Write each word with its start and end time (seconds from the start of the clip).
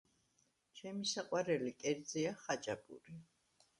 ჩემი 0.79 1.09
საყვარელი 1.11 1.73
კერძია 1.85 2.33
ხაჭაპური 2.47 3.19